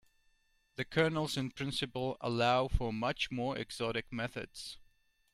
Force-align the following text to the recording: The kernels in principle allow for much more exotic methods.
The 0.77 0.83
kernels 0.83 1.37
in 1.37 1.51
principle 1.51 2.17
allow 2.21 2.67
for 2.67 2.91
much 2.91 3.29
more 3.29 3.55
exotic 3.55 4.11
methods. 4.11 4.79